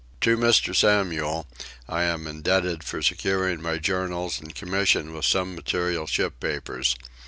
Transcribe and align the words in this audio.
To 0.21 0.35
Mr. 0.35 0.75
Samuel 0.75 1.45
I 1.87 2.05
am 2.05 2.25
indebted 2.25 2.83
for 2.83 3.03
securing 3.03 3.61
my 3.61 3.77
journals 3.77 4.41
and 4.41 4.55
commission 4.55 5.13
with 5.13 5.25
some 5.25 5.53
material 5.53 6.07
ship 6.07 6.39
papers. 6.39 6.95